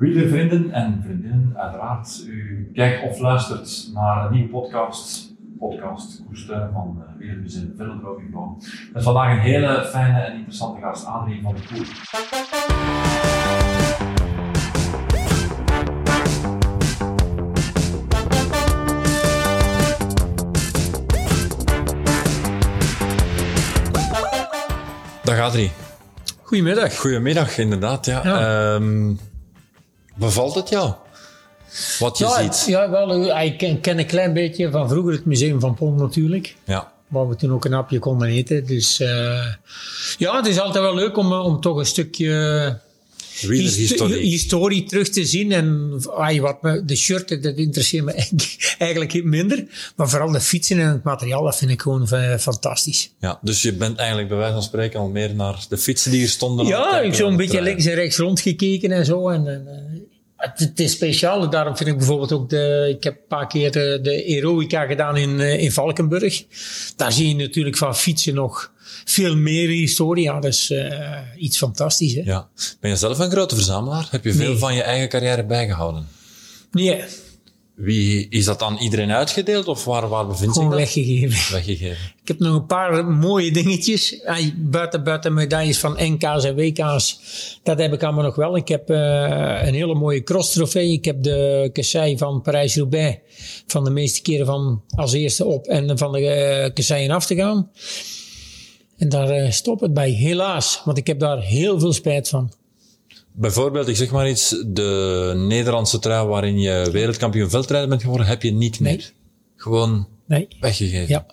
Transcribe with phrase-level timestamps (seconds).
[0.00, 2.24] Wielervrienden en vriendinnen, uiteraard.
[2.26, 8.58] U kijkt of luistert naar een nieuwe podcast, podcast Koesten van uh, Wielermuseum Velodroogbouw.
[8.92, 11.84] Met vandaag een hele fijne en interessante gast, Adrien van der Poel.
[25.22, 25.70] Dag Adrie.
[26.42, 26.96] Goedemiddag.
[26.96, 28.06] Goedemiddag, inderdaad.
[28.06, 28.22] Ja.
[28.22, 29.12] Ehm,
[30.20, 30.92] bevalt het jou?
[31.98, 32.64] Wat je ja, ziet?
[32.66, 33.40] Ja, wel.
[33.40, 36.56] Ik ken, ken, een klein beetje van vroeger het Museum van Pont natuurlijk.
[36.64, 36.92] Ja.
[37.08, 38.66] Waar we toen ook een hapje konden eten.
[38.66, 39.46] Dus uh,
[40.18, 42.78] ja, het is altijd wel leuk om, om toch een stukje
[43.48, 44.20] historie.
[44.20, 45.52] historie terug te zien.
[45.52, 48.12] En ay, wat me, de shirt, dat interesseert me
[48.78, 49.64] eigenlijk minder.
[49.96, 52.08] Maar vooral de fietsen en het materiaal, dat vind ik gewoon
[52.38, 53.10] fantastisch.
[53.20, 56.20] Ja, dus je bent eigenlijk bij wijze van spreken al meer naar de fietsen die
[56.20, 56.66] hier stonden.
[56.66, 59.28] Ja, ik heb zo'n beetje links en rechts rondgekeken en zo.
[59.28, 59.89] En, en
[60.40, 61.50] het, is speciaal.
[61.50, 62.94] Daarom vind ik bijvoorbeeld ook de.
[62.96, 66.44] Ik heb een paar keer de, de Heroica gedaan in, in Valkenburg.
[66.96, 68.72] Daar zie je natuurlijk van fietsen nog
[69.04, 70.24] veel meer historie.
[70.24, 72.14] Ja, dat is uh, iets fantastisch.
[72.14, 72.20] Hè?
[72.24, 72.48] Ja.
[72.80, 74.08] Ben je zelf een grote verzamelaar?
[74.10, 74.58] Heb je veel Nee.
[74.58, 76.08] van je eigen carrière bijgehouden?
[76.72, 77.04] Nee,
[77.80, 80.74] Wie, is dat aan iedereen uitgedeeld of waar, waar bevindt zich dat?
[80.74, 81.52] weggegeven.
[81.54, 82.12] Weggegeven.
[82.22, 84.20] Ik heb nog een paar mooie dingetjes.
[84.56, 87.20] Buiten, buiten medailles van NK's en WK's.
[87.62, 88.56] Dat heb ik allemaal nog wel.
[88.56, 90.92] Ik heb uh, een hele mooie cross trofee.
[90.92, 93.18] Ik heb de kassei van Parijs-Roubaix.
[93.66, 96.20] Van de meeste keren van als eerste op en van de
[96.66, 97.70] uh, kasseien af te gaan.
[98.96, 100.82] En daar uh, stopt het bij, helaas.
[100.84, 102.52] Want ik heb daar heel veel spijt van.
[103.32, 108.42] Bijvoorbeeld, ik zeg maar iets, de Nederlandse trui waarin je wereldkampioen veldrijder bent geworden, heb
[108.42, 108.96] je niet Nee.
[108.96, 109.12] meer.
[109.56, 110.48] Gewoon Nee.
[110.60, 111.08] weggegeven.
[111.08, 111.26] Ja,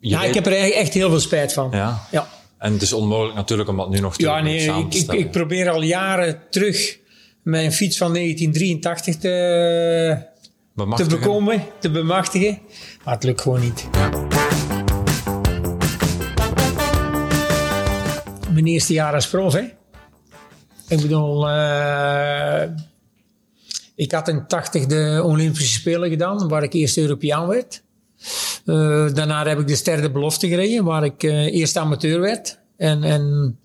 [0.00, 1.68] Je ja weet- ik heb er echt- heel veel spijt van.
[1.72, 2.02] Ja.
[2.10, 2.28] Ja.
[2.58, 5.16] En het is onmogelijk natuurlijk om dat nu nog te Ja, nee, samen ik, te
[5.18, 6.98] ik, probeer al jaren terug
[7.42, 10.16] mijn fiets van 1983 te,
[10.96, 12.58] te bekomen, te bemachtigen.
[13.04, 13.88] Maar het lukt gewoon niet.
[18.52, 19.62] Mijn eerste jaar als prof, hè.
[20.92, 22.62] Ik bedoel, eh,
[23.94, 27.82] ik had in 80 de Olympische Spelen gedaan, waar ik eerst Europeaan werd.
[28.64, 32.58] Eh, daarna heb ik de Ster de Belofte gereden, waar ik eh, eerst amateur werd.
[32.76, 33.58] En, en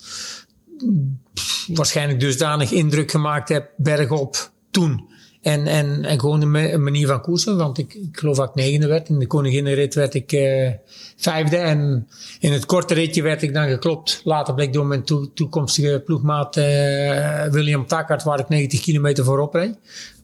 [1.68, 5.10] waarschijnlijk dusdanig indruk gemaakt heb bergop toen.
[5.42, 8.50] En, en, en gewoon een ma- een manier van koersen, want ik, ik geloof dat
[8.50, 9.10] ik negende werd.
[9.10, 10.72] In de koninginnenrit werd ik eh,
[11.18, 11.58] vijfde.
[11.58, 12.08] En
[12.40, 14.22] in het korte ritje werd ik dan geklopt.
[14.24, 19.54] Later bleek door mijn toe- toekomstige ploegmaat eh, William Takkart, waar ik 90 kilometer voorop
[19.54, 19.76] reed.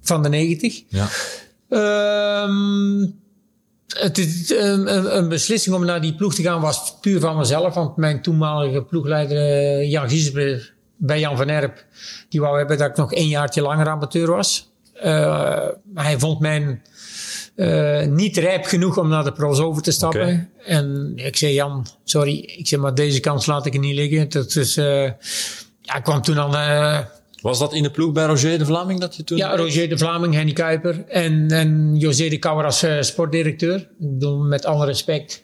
[0.01, 0.83] Van de 90.
[0.87, 1.07] Ja.
[1.69, 3.05] Ehm,
[3.87, 7.73] het is, een, een, beslissing om naar die ploeg te gaan was puur van mezelf.
[7.73, 11.85] Want mijn toenmalige ploegleider eh, Jan Giesber bij Jan van Erp...
[12.29, 14.72] die wou hebben dat ik nog één jaartje langer amateur was.
[14.93, 16.79] Eh, hij vond mij
[17.55, 20.49] eh, niet rijp genoeg om naar de pro's over te stappen.
[20.65, 22.53] En ik zei, Jan, sorry.
[22.57, 24.29] Ik zeg, maar deze kans laat ik er niet liggen.
[24.29, 25.11] Dat is, eh,
[25.81, 26.99] ja, ik kwam toen eh,
[27.41, 29.37] Was dat in de ploeg bij Roger de Vlaming dat je toen...
[29.37, 33.75] ja, Roger de Vlaming, Henny Kuiper en, en José de Kouwer als sportdirecteur.
[33.75, 35.41] Ik bedoel, met alle respect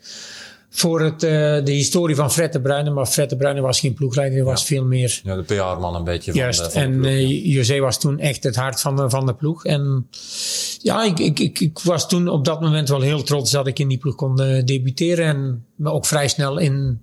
[0.70, 1.30] voor het, eh,
[1.64, 2.90] de historie van Fred de Bruyne.
[2.90, 5.22] Maar Fred de Bruyne was geen ploegleider, hij was veel meer...
[5.24, 7.12] Ja, de PR-man een beetje van Juist, van en ploeg, ja.
[7.12, 9.66] eh, José was toen echt het hart van de, van de ploeg.
[9.66, 10.08] En
[10.82, 13.80] ja, ik, ik, ik, ik was toen op dat moment wel heel trots dat ik
[13.80, 15.26] in die ploeg kon eh, debuteren.
[15.26, 17.02] En me ook vrij snel in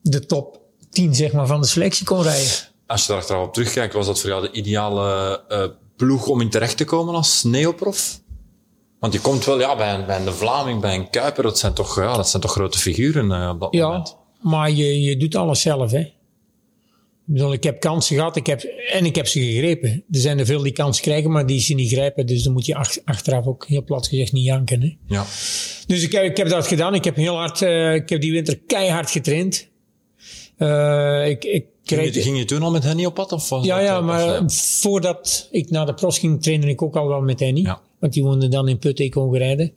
[0.00, 2.52] de top 10 zeg maar, van de selectie kon rijden.
[2.86, 5.64] Als je daar achteraf op terugkijkt, was dat voor jou de ideale eh,
[5.96, 8.20] ploeg om in terecht te komen als neoprof?
[9.02, 11.58] Want je komt wel ja, bij, een, bij een De Vlaming, bij een Kuiper, dat
[11.58, 14.16] zijn toch, ja, dat zijn toch grote figuren eh, op dat Ja, moment.
[14.40, 15.98] maar je, je doet alles zelf, hè.
[15.98, 16.12] Ik
[17.24, 18.60] bedoel, ik heb kansen gehad ik heb,
[18.92, 19.90] en ik heb ze gegrepen.
[20.10, 22.26] Er zijn er veel die kansen krijgen, maar die ze niet grijpen.
[22.26, 24.80] Dus dan moet je ach- achteraf ook heel plat gezegd niet janken.
[24.82, 24.96] Hè.
[25.06, 25.24] Ja.
[25.86, 26.94] Dus ik heb, ik heb dat gedaan.
[26.94, 29.68] Ik heb heel hard, eh, ik heb die winter keihard getraind.
[30.56, 33.32] Eh, ik, ik Ging, kreeg, je, ging je toen al met Henny op pad?
[33.32, 37.08] Of ja, dat, ja, maar voordat ik naar de pros ging, trainde ik ook al
[37.08, 37.60] wel met Henny.
[37.60, 37.80] Ja.
[38.02, 39.72] Want die woonde dan in Putten, ik kon rijden.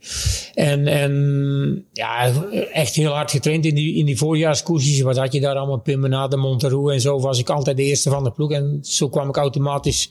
[0.54, 2.32] En, en ja,
[2.74, 5.02] echt heel hard getraind in die, in die voorjaarskoersjes.
[5.02, 5.80] Wat had je daar allemaal?
[5.80, 7.20] Pimmenade, Monteroe en zo.
[7.20, 8.52] Was ik altijd de eerste van de ploeg.
[8.52, 10.10] En zo kwam ik automatisch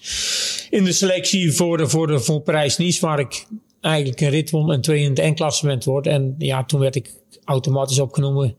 [0.71, 3.07] in de selectie voor, de, voor, de, voor Parijs-Nice.
[3.07, 3.47] Waar ik
[3.81, 6.07] eigenlijk een rit en twee in het eindklassement word.
[6.07, 7.11] En ja, toen werd ik
[7.45, 8.57] automatisch opgenomen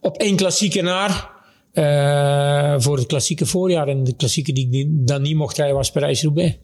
[0.00, 1.30] op één klassieke naar.
[1.72, 3.88] eh, voor het klassieke voorjaar.
[3.88, 6.56] En de klassieke die ik dan niet mocht rijden was Parijs-Roubaix.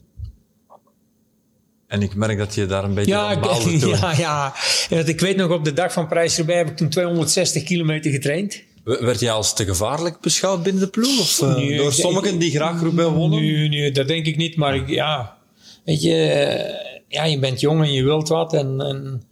[1.91, 3.89] En ik merk dat je daar een beetje Ja, baalde toen.
[3.99, 4.53] ja, ja.
[4.89, 8.63] En ik weet nog, op de dag van Parijs-Roubaix heb ik toen 260 kilometer getraind.
[8.83, 11.19] Werd jij als te gevaarlijk beschouwd binnen de ploeg?
[11.19, 13.41] Of uh, Nee, door sommigen die graag Roubaix wonnen?
[13.41, 14.55] Nee, nee, dat denk ik niet.
[14.55, 15.37] Maar ik, ja,
[15.85, 18.53] weet je, eh, ja, je bent jong en je wilt wat.
[18.53, 19.23] En, en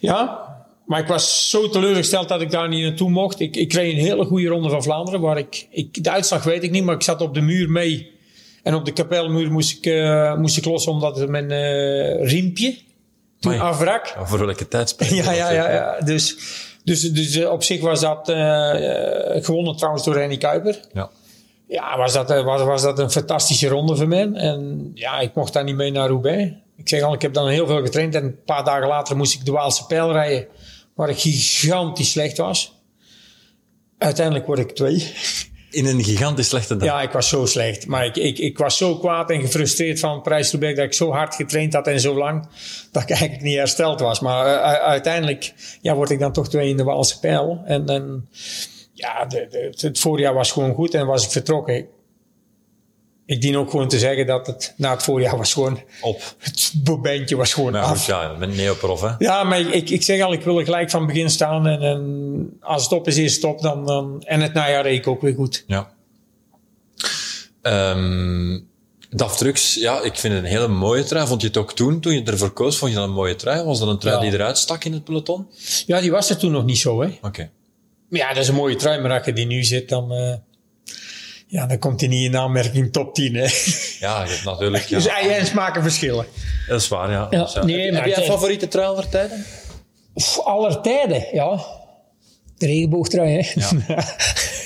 [0.00, 0.38] ja,
[0.86, 3.40] maar ik was zo teleurgesteld dat ik daar niet naartoe mocht.
[3.40, 5.20] Ik, ik kreeg een hele goede ronde van Vlaanderen.
[5.20, 8.16] Waar ik, ik, de uitslag weet ik niet, maar ik zat op de muur mee.
[8.68, 12.78] En op de kapelmuur moest ik, eh, moest ik los omdat mijn eh, riempje
[13.40, 13.68] toen Amai.
[13.70, 14.06] afbrak.
[14.06, 14.66] Ja, voor welke
[14.98, 16.00] Ja, ja, ja, ja.
[16.00, 16.36] Dus,
[16.84, 18.30] dus, dus eh, op zich was dat
[19.44, 20.80] gewonnen trouwens door Renny Kuiper.
[20.92, 21.10] Ja.
[21.68, 24.32] Ja, was dat, was, was dat een fantastische ronde voor mij.
[24.32, 26.52] En ja, ik mocht daar niet mee naar Roubaix.
[26.76, 28.14] Ik zeg al, ik heb dan heel veel getraind.
[28.14, 30.46] En een paar dagen later moest ik de Waalse Pijl rijden.
[30.94, 32.74] Waar ik gigantisch slecht was.
[33.98, 35.14] Uiteindelijk word ik twee.
[35.70, 36.88] In een gigantisch slechte dag.
[36.88, 37.86] Ja, ik was zo slecht.
[37.86, 41.34] Maar ik, ik, ik was zo kwaad en gefrustreerd van Prijs dat ik zo hard
[41.34, 42.48] getraind had en zo lang
[42.92, 44.20] dat ik eigenlijk niet hersteld was.
[44.20, 47.62] Maar eh, uiteindelijk ja, word ik dan toch twee in de Waalse pijl.
[47.64, 48.28] En, en
[48.92, 51.86] ja, de- het voorjaar was gewoon goed en was ik vertrokken.
[53.28, 56.34] Ik dien ook gewoon te zeggen dat het na het voorjaar was gewoon, Op.
[56.38, 57.96] het bobijntje was gewoon Maar af.
[57.96, 59.10] goed, ja, bent neoprof, hè?
[59.18, 61.66] Ja, maar ik, ik zeg al, ik wil er gelijk van begin staan.
[61.66, 63.60] En, en als het op is, is het op.
[63.60, 65.64] Dan, dan, en het najaar reed ik ook weer goed.
[65.66, 65.90] Ja.
[67.62, 68.58] Ehm
[69.10, 71.26] DAF Trucks, ja, ik vind het een hele mooie trui.
[71.26, 73.64] Vond je het ook toen, toen je ervoor koos, vond je dat een mooie trui?
[73.64, 74.22] Was dat een trui Ja.
[74.22, 75.46] die eruit stak in het peloton?
[75.86, 77.18] Ja, die was er toen nog niet zo, hè.
[77.22, 77.50] Oké.
[78.08, 80.34] Maar Ja, dat is een mooie trui, maar als je die nu zit, dan, eh,
[81.50, 83.34] ja, dan komt hij niet in aanmerking top 10.
[83.34, 83.40] Hè.
[84.00, 84.84] Ja, je hebt natuurlijk...
[84.88, 86.26] Ja, Dus ei en smaken verschillen.
[86.68, 87.26] dat is waar, ja.
[87.30, 87.64] Ja, Dus, ja.
[87.64, 89.44] nee, heb, maar heb jij het- favoriete trui aller tijden?
[90.44, 91.64] Aller tijden, ja.
[92.58, 93.60] De regenboogtrui, hè.
[93.60, 94.04] Ja.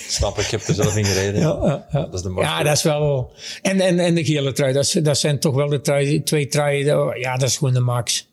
[0.08, 1.40] Snap ik, ik heb er zelf in gereden.
[1.40, 2.00] Ja, ja, ja.
[2.00, 2.52] Dat is de mooiste.
[2.54, 3.32] Ja, dat is wel...
[3.62, 6.46] En, en, en de gele trui, dat, is- dat zijn toch wel de trui, twee
[6.46, 7.18] truien.
[7.18, 8.28] Ja, dat is gewoon de max.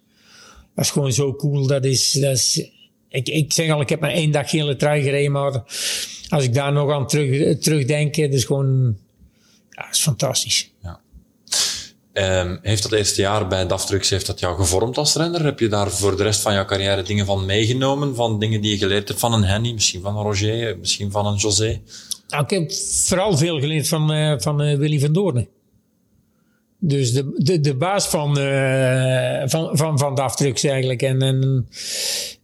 [0.75, 1.67] Dat is gewoon zo cool.
[1.67, 2.11] Dat is...
[2.11, 2.69] Dat is
[3.09, 5.51] ik, ik zeg al, ik heb maar één dag gele trui gereden, maar
[6.29, 8.97] als ik daar nog aan terug, terugdenk, dat is gewoon...
[9.69, 10.71] Ja, dat is fantastisch.
[12.19, 15.43] Ehm, heeft dat eerste jaar bij DAF Trucks heeft dat jou gevormd als renner?
[15.43, 18.15] Heb je daar voor de rest van jouw carrière dingen van meegenomen?
[18.15, 21.25] Van dingen die je geleerd hebt van een Henny, misschien van een Roger, misschien van
[21.25, 21.81] een José?
[22.27, 22.71] Nou, ik heb
[23.05, 25.47] vooral veel geleerd van, eh, van eh, Willy van Doornen.
[26.79, 31.01] Dus de, de, de baas van, eh van, van, van DAF Trucks eigenlijk.
[31.01, 31.67] En, en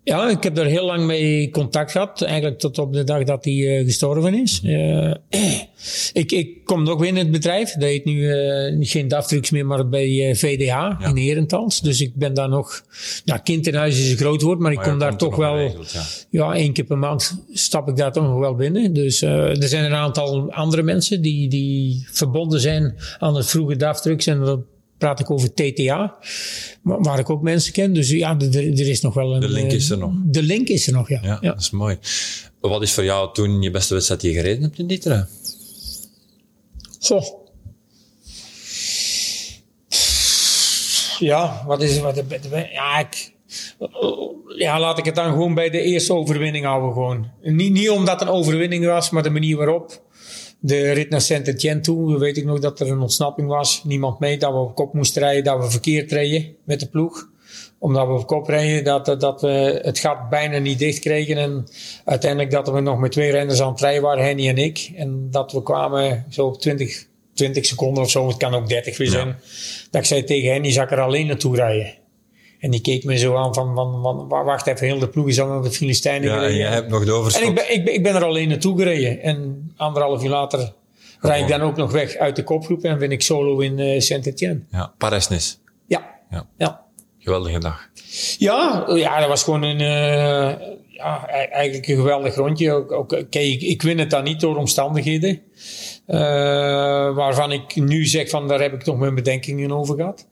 [0.05, 2.21] ja, ik heb daar heel lang mee contact gehad.
[2.21, 4.61] Eigenlijk tot op de dag dat hij eh, gestorven is.
[4.63, 5.13] Eh,
[6.23, 7.71] ik, ik kom nog weer in het bedrijf.
[7.71, 11.81] Dat heet nu eh, geen DAF Trucks meer, maar bij VDH in Herentals.
[11.81, 12.83] Dus ik ben daar nog...
[13.25, 15.57] Nou, kind in huis is een groot woord, maar ik Maar kom daar toch wel...
[15.57, 15.73] ja.
[16.29, 18.93] Ja, één keer per maand stap ik daar toch nog wel binnen.
[18.93, 24.01] Dus er zijn een aantal andere mensen die, die verbonden zijn aan het vroege DAF
[24.01, 24.27] Trucks.
[24.27, 24.65] En dan
[24.97, 26.17] praat ik over TTA,
[26.81, 27.93] wa- waar ik ook mensen ken.
[27.93, 29.39] Dus ja, er, is nog wel een...
[29.39, 30.11] De link eh, is er nog.
[30.23, 31.19] De link is er nog, ja.
[31.23, 31.51] Ja, ja.
[31.51, 31.97] dat is mooi.
[32.59, 35.25] Wat is voor jou toen je beste wedstrijd die je gereden hebt in die trui?
[36.99, 37.43] Goh.
[41.19, 42.23] Ja, wat is wat
[42.71, 43.33] ja, ik,
[44.57, 47.31] ja, laat ik het dan gewoon bij de eerste overwinning houden gewoon.
[47.41, 50.03] Niet, niet omdat het een overwinning was, maar de manier waarop.
[50.65, 53.81] De rit naar Saint-Etienne toe, weet ik nog dat er een ontsnapping was.
[53.83, 57.29] Niemand mee, dat we op kop moesten rijden, dat we verkeerd reden met de ploeg.
[57.79, 61.37] Omdat we op kop reden, dat, dat, we het gat bijna niet dicht kregen.
[61.37, 61.67] En
[62.05, 64.91] uiteindelijk dat we nog met twee renners aan het rijden waren, Henny en ik.
[64.95, 68.97] En dat we kwamen zo op 20, 20 seconden of zo, het kan ook 30
[68.97, 69.35] weer zijn.
[69.91, 71.93] Dat ik zei tegen Henny, zal ik er alleen naartoe rijden?
[72.59, 75.39] En die keek me zo aan van, van, van wacht even, heel de ploeg is
[75.39, 77.43] al naar de Filistijnen Ja, en jij hebt nog de overschot.
[77.43, 79.21] En ik ben, ik, ben, ik ben er alleen naartoe gereden.
[79.21, 80.73] En anderhalf uur later
[81.19, 83.99] rijd ik dan ook nog weg uit de kopgroep en ben ik solo in eh
[83.99, 84.61] Saint-Etienne.
[84.71, 85.55] Ja, Parijs-Nice.
[85.87, 86.09] Ja.
[86.29, 86.47] Ja.
[86.57, 86.83] Ja.
[87.19, 87.89] Geweldige dag.
[88.37, 92.71] Ja, ja, dat was gewoon een, eh, ja, e- eigenlijk een geweldig rondje.
[92.71, 95.41] Ook, ook, oké, ik, ik win het dan niet door omstandigheden.
[96.05, 96.17] eh,
[97.15, 100.27] waarvan ik nu zeg van daar heb ik toch mijn bedenkingen over gehad.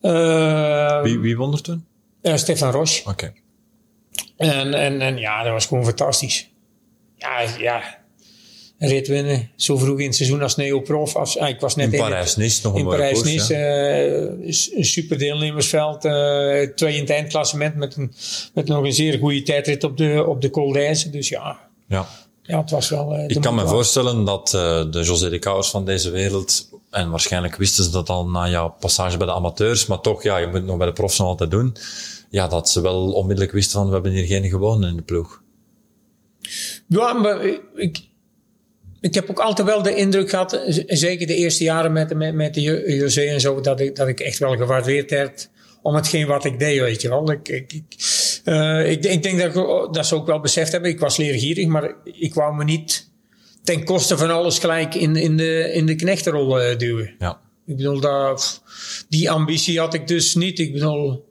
[0.00, 1.84] Eh, Wie, wie won er toen?
[2.22, 3.08] eh, Stefan Roche.
[3.10, 3.32] Oké.
[4.36, 6.50] En, en, en ja, dat was gewoon fantastisch.
[7.16, 7.98] Ja, ja.
[8.82, 11.16] Rit winnen, zo vroeg in het seizoen als neoprof.
[11.16, 16.04] Als, ah, ik was net In Parijs-Nice nog een in Parijs-Nice, eh, een super deelnemersveld.
[16.04, 18.12] eh, twee in het eindklassement met, een,
[18.54, 20.72] met nog een zeer goede tijdrit op de, op de Col.
[21.10, 21.58] Dus ja,
[21.88, 22.08] Ja.
[22.42, 23.12] ja, het was wel...
[23.14, 26.68] eh, de Ik kan me voorstellen dat eh, de José de Kouwers van deze wereld,
[26.90, 30.36] en waarschijnlijk wisten ze dat al na jouw passage bij de amateurs, maar toch, ja,
[30.36, 31.76] je moet het nog bij de profs nog altijd doen,
[32.30, 35.42] ja, dat ze wel onmiddellijk wisten van, we hebben hier geen gewone in de ploeg.
[36.86, 37.44] Ja, maar
[37.74, 38.08] ik,
[39.00, 42.34] ik heb ook altijd wel de indruk gehad, z- zeker de eerste jaren met, met,
[42.34, 45.50] met de Jo- José en zo, dat ik, dat ik echt wel gewaardeerd werd
[45.82, 47.30] om hetgeen wat ik deed, weet je wel.
[47.30, 47.84] Ik, ik, ik,
[48.44, 50.90] Uh, ik, ik, denk dat, ik, dat ze ook wel beseft hebben.
[50.90, 53.10] Ik was leergierig, maar ik wou me niet
[53.64, 57.14] ten koste van alles gelijk in, in, de, in de knechtenrol uh, duwen.
[57.18, 57.40] Ja.
[57.66, 58.62] Ik bedoel, dat,
[59.08, 60.58] die ambitie had ik dus niet.
[60.58, 61.24] Ik bedoel,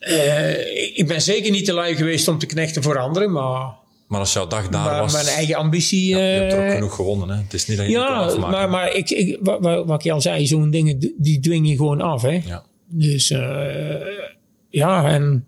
[0.00, 3.80] uh, ik ben zeker niet te lui geweest om te knechten voor anderen, maar...
[4.12, 5.12] Maar als jouw dag daar maar, was...
[5.12, 6.08] Mijn eigen ambitie...
[6.08, 7.42] Ja, je hebt er ook uh, genoeg gewonnen, hè?
[7.42, 10.20] Het is niet dat je ja, het maar, maar ik, ik, wat, wat ik al
[10.20, 12.40] zei, zo'n dingen, die dwing je gewoon af, hè.
[12.44, 12.64] Ja.
[12.88, 13.96] Dus, uh,
[14.68, 15.46] ja, en...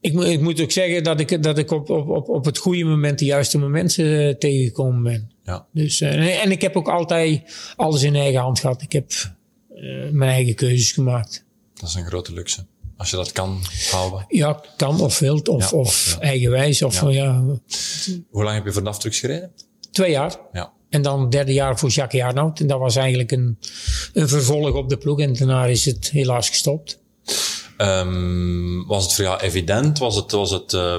[0.00, 2.58] Ik, moet, ik moet ook zeggen dat ik, dat ik op, op, op, op het
[2.58, 5.30] goede moment de juiste mensen uh, tegengekomen ben.
[5.44, 5.66] Ja.
[5.72, 7.42] Dus, uh, en ik heb ook altijd
[7.76, 8.82] alles in eigen hand gehad.
[8.82, 9.10] Ik heb
[9.74, 11.44] uh, mijn eigen keuzes gemaakt.
[11.74, 12.64] Dat is een grote luxe.
[12.96, 13.60] Als je dat kan
[13.90, 14.24] houden.
[14.28, 16.26] Ja, kan of wilt of, Ja, of, of, ja.
[16.26, 16.82] eigenwijs.
[16.82, 17.08] Of, Ja.
[17.10, 17.44] ja.
[18.30, 19.50] Hoe lang heb je voor Naftrucks gereden?
[19.90, 20.36] twee jaar.
[20.52, 20.72] Ja.
[20.88, 22.60] En dan het derde jaar voor Jacques Jarnout.
[22.60, 23.58] En dat was eigenlijk een,
[24.12, 25.20] een vervolg op de ploeg.
[25.20, 26.98] En daarna is het helaas gestopt.
[27.76, 29.98] Ehm, was het voor jou evident?
[29.98, 30.96] Was het, was het uh,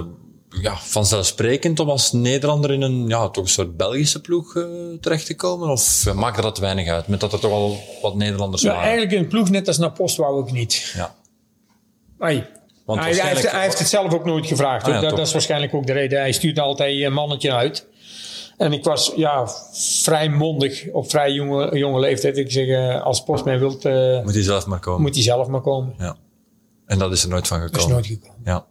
[0.61, 4.65] ja, vanzelfsprekend om als Nederlander in een, ja, toch een soort Belgische ploeg uh,
[5.01, 5.69] terecht te komen?
[5.69, 8.83] Of uh, maakte dat weinig uit, met dat er toch al wat Nederlanders Ja, waren?
[8.83, 10.91] eigenlijk een ploeg net als naar Post wou ik niet.
[10.95, 11.15] Ja.
[12.33, 14.85] Want Hij, hij, heeft, waarschijnlijk- hij heeft het zelf ook nooit gevraagd.
[14.87, 16.19] Ah, ja, dat, dat is waarschijnlijk ook de reden.
[16.19, 17.87] Hij stuurde altijd een mannetje uit.
[18.57, 19.47] En ik was ja,
[20.01, 22.37] vrij mondig op vrij jonge, jonge leeftijd.
[22.37, 25.01] Ik zeg, eh, als Post mij wilt, eh, Moet hij zelf maar komen.
[25.01, 25.93] moet hij zelf maar komen.
[25.97, 26.15] Ja.
[26.85, 27.93] En dat is er nooit van Dat is gekomen.
[27.95, 28.41] nooit gekomen.
[28.45, 28.65] Ja.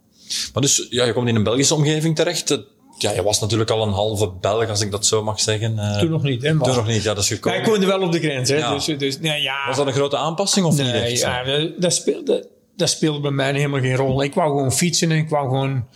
[0.53, 2.59] Maar dus, ja, je komt in een Belgische omgeving terecht.
[2.99, 5.79] Ja, je was natuurlijk al een halve Belg, als ik dat zo mag zeggen.
[5.79, 6.53] Eh, Toen nog niet, hè?
[6.53, 7.65] Maar Toen nog niet, ja, dat is Wij gekomen.
[7.69, 8.57] woonden wel op de grens, hè?
[8.57, 8.75] Ja.
[8.75, 9.67] Dus, dus nee, ja.
[9.67, 11.19] Was dat een grote aanpassing of niet Nee, echt?
[11.21, 11.29] zo?
[11.29, 14.23] ja, dat, speelde, dat speelde bij mij helemaal geen rol.
[14.23, 15.87] Ik wou gewoon fietsen en ik wou gewoon...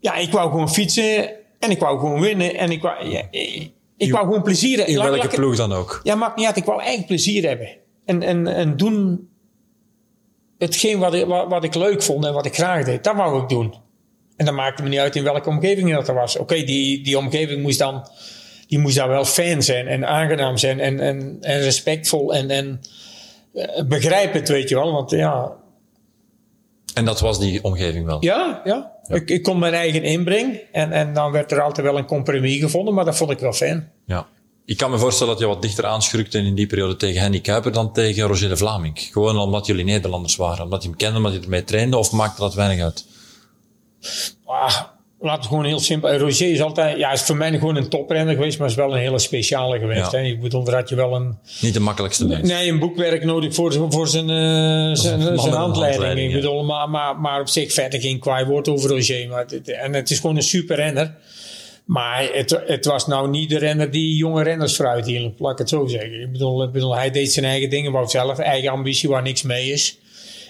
[0.00, 2.54] Ja, ik wou gewoon fietsen en ik wou gewoon winnen.
[2.54, 4.94] En ik wou, ja, ik, ik wou gewoon plezier hebben.
[4.94, 6.00] In welke laat ploeg dan ook?
[6.02, 6.56] Ja, maakt niet uit.
[6.56, 7.68] Ik wou eigenlijk plezier hebben.
[8.04, 9.28] En, en, en doen
[10.58, 13.04] hetgeen wat ik, wat, wat ik leuk vond en wat ik graag deed.
[13.04, 13.74] Dat wou ik doen.
[14.36, 16.36] En dat maakte me niet uit in welke omgeving dat er was.
[16.36, 18.08] Oké, die, die omgeving moest dan,
[18.66, 22.80] die moest dan wel fijn zijn en aangenaam zijn en, en, en respectvol en, en
[23.54, 24.92] eh, begrijpend, weet je wel.
[24.92, 25.56] Want ja,
[26.96, 28.24] En dat was die omgeving wel?
[28.24, 28.92] ja, ja.
[29.08, 32.60] Ik, ik kon mijn eigen inbreng en, en dan werd er altijd wel een compromis
[32.60, 33.92] gevonden, maar dat vond ik wel fijn.
[34.06, 34.26] Ja.
[34.64, 37.72] Ik kan me voorstellen dat je wat dichter aanschrukte in die periode tegen Henny Kuiper
[37.72, 38.98] dan tegen Roger de Vlaming.
[38.98, 40.64] Gewoon omdat jullie Nederlanders waren.
[40.64, 43.06] Omdat je hem kende, omdat je ermee trainde, of maakte dat weinig uit?
[44.44, 44.80] Ah,
[45.26, 46.16] laat het gewoon heel simpel.
[46.16, 48.98] Roger is altijd, ja, is voor mij gewoon een toprenner geweest, maar is wel een
[48.98, 50.12] hele speciale geweest.
[50.12, 50.18] Ja.
[50.18, 50.24] Hè.
[50.24, 52.48] Ik bedoel, daar had je wel een, Niet de makkelijkste mens.
[52.48, 56.18] nee, een boekwerk nodig voor, zijn- voor zijn, eh, zijn, zijn handleiding.
[56.18, 56.34] Ik ja.
[56.36, 59.28] bedoel, maar, maar, maar op zich verder geen kwaai woord over Roger.
[59.28, 61.14] Maar het, en het is gewoon een super renner.
[61.84, 65.58] Maar het, het was nou niet de renner die jonge renners vooruit hielp, laat ik
[65.58, 66.20] het zo zeggen.
[66.20, 69.42] Ik bedoel, ik bedoel hij deed zijn eigen dingen, wou zelf, eigen ambitie waar niks
[69.42, 69.98] mee is.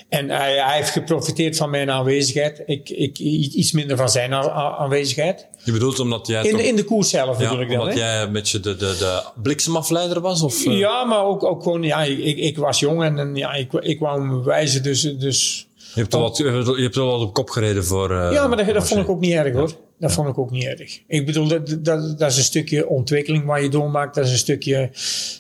[0.09, 2.63] En hij, hij heeft geprofiteerd van mijn aanwezigheid.
[2.67, 5.47] Ik, ik iets minder van zijn aanwezigheid.
[5.65, 6.61] Je bedoelt omdat jij In, toch...
[6.61, 7.81] in de koers zelf ja, bedoel ik dan.
[7.81, 10.43] omdat jij een beetje de, de, de bliksemafleider was?
[10.43, 10.79] Of, eh?
[10.79, 13.99] Ja, maar ook, ook gewoon, ja, ik, ik was jong en, en ja, ik, ik
[13.99, 14.83] wou me bewijzen.
[14.83, 18.11] Dus, dus Je hebt wel wat, je hebt wat op kop gereden voor...
[18.11, 19.71] eh, ja, maar dat, dat vond ik ook niet erg hoor.
[19.99, 21.01] Dat vond ik ook niet erg.
[21.07, 24.15] Ik bedoel, dat, dat, dat is een stukje ontwikkeling waar je doormaakt.
[24.15, 24.91] Dat is een stukje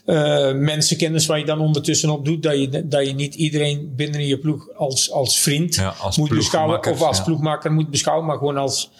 [0.05, 2.43] eh, mensenkennis waar je dan ondertussen op doet.
[2.43, 6.29] Dat je, dat je niet iedereen binnen je ploeg als, als vriend Ja, als moet
[6.29, 6.87] beschouwen.
[6.87, 7.25] Of als ja.
[7.25, 8.91] ploegmaker moet beschouwen, maar gewoon als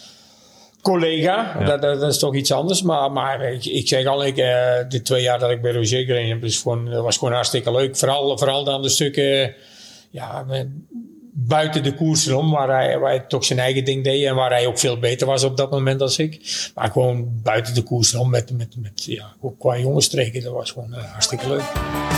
[0.83, 1.57] collega.
[1.59, 1.65] Ja.
[1.65, 2.83] Dat, dat, dat is toch iets anders.
[2.83, 6.05] Maar, maar ik, ik zeg al, ik, eh, de twee jaar dat ik bij Roger
[6.05, 7.97] gereden heb, is gewoon, dat was gewoon hartstikke leuk.
[7.97, 9.55] Vooral, vooral dan de stukken
[10.11, 10.45] ja,
[11.47, 14.51] buiten de koers erom, waar hij, waar hij toch zijn eigen ding deed en waar
[14.51, 16.41] hij ook veel beter was op dat moment als ik.
[16.75, 20.71] Maar gewoon buiten de koers erom met, met, met ja, ook qua jongenstreken, dat was
[20.71, 22.16] gewoon eh, hartstikke leuk.